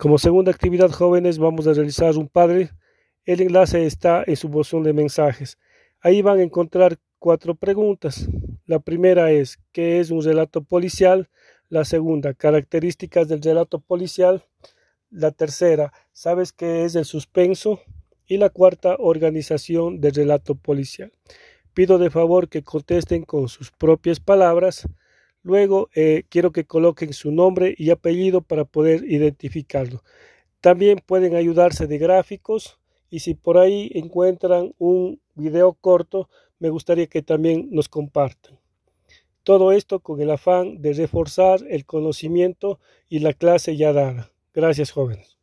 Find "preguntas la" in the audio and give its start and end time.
7.54-8.78